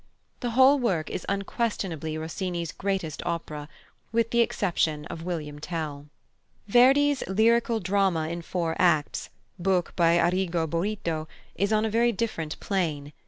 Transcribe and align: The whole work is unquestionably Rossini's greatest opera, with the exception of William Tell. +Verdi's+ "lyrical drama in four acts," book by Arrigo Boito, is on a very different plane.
The 0.39 0.49
whole 0.57 0.79
work 0.79 1.11
is 1.11 1.27
unquestionably 1.29 2.17
Rossini's 2.17 2.71
greatest 2.71 3.21
opera, 3.23 3.69
with 4.11 4.31
the 4.31 4.39
exception 4.39 5.05
of 5.11 5.21
William 5.21 5.59
Tell. 5.59 6.07
+Verdi's+ 6.67 7.21
"lyrical 7.27 7.79
drama 7.79 8.27
in 8.27 8.41
four 8.41 8.75
acts," 8.79 9.29
book 9.59 9.95
by 9.95 10.17
Arrigo 10.17 10.65
Boito, 10.65 11.27
is 11.53 11.71
on 11.71 11.85
a 11.85 11.89
very 11.91 12.11
different 12.11 12.59
plane. 12.59 13.13